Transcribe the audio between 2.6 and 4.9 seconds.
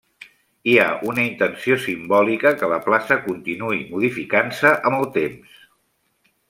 que la plaça continuï modificant-se